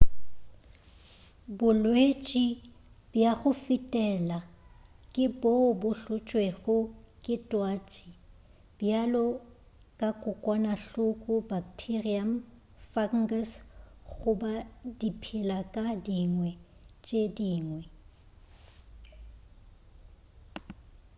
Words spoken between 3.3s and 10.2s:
go fetela ke boo bo hlotšwego ke twatši bjalo ka